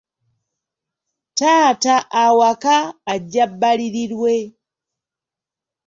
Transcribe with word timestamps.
Taata 1.37 1.95
awaka 2.23 2.75
ajja 3.13 3.45
bbalirirwe. 3.51 4.35